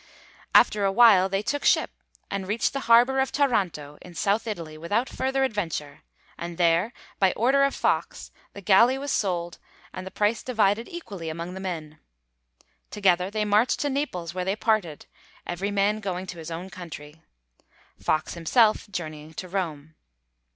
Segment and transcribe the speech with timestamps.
[0.55, 1.91] After a while they took ship,
[2.31, 6.01] and reached the harbour of Taranto in south Italy without further adventure,
[6.39, 9.59] and there by order of Fox the galley was sold
[9.93, 11.99] and the price divided equally among the men.
[12.89, 15.05] Together they marched to Naples where they parted,
[15.45, 17.21] every man going to his own country,
[17.99, 19.93] Fox himself journeying to Rome.